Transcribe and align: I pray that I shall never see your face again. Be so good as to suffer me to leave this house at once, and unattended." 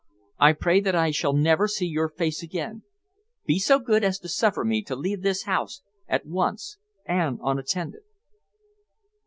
I 0.39 0.53
pray 0.53 0.79
that 0.79 0.95
I 0.95 1.11
shall 1.11 1.33
never 1.33 1.67
see 1.67 1.85
your 1.85 2.09
face 2.09 2.41
again. 2.41 2.81
Be 3.45 3.59
so 3.59 3.77
good 3.77 4.03
as 4.03 4.17
to 4.21 4.29
suffer 4.29 4.65
me 4.65 4.81
to 4.85 4.95
leave 4.95 5.21
this 5.21 5.43
house 5.43 5.83
at 6.07 6.25
once, 6.25 6.79
and 7.05 7.37
unattended." 7.43 8.01